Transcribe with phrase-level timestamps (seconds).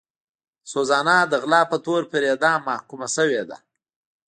[0.71, 3.57] سوزانا د غلا په تور پر اعدام محکومه شوې وه.